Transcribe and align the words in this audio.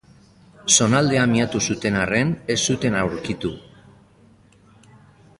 Zonaldea 0.75 1.25
miatu 1.33 1.59
zuten 1.73 1.99
arren, 2.05 2.31
ez 2.53 2.57
zuten 2.73 2.97
aurkitu. 3.01 3.53